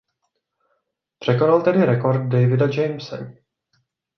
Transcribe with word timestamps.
Překonal 1.19 1.61
tedy 1.61 1.85
rekord 1.85 2.27
Davida 2.29 2.65
Jamese. 2.73 3.37